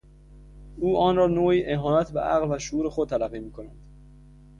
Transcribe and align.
او 0.77 0.97
آن 0.97 1.15
را 1.15 1.27
نوعی 1.27 1.73
اهانت 1.73 2.11
به 2.11 2.19
عقل 2.21 2.55
و 2.55 2.59
شعور 2.59 2.89
خود 2.89 3.09
تلقی 3.09 3.39
میکند. 3.39 3.75